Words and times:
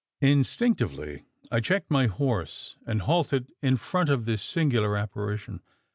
Instinctively 0.23 1.25
I 1.51 1.59
checked 1.59 1.91
my 1.91 2.07
horse, 2.07 2.75
and 2.87 3.03
halted 3.03 3.51
in 3.61 3.77
front 3.77 4.09
of 4.09 4.25
this 4.25 4.41
singular 4.41 4.97
apparition. 4.97 5.61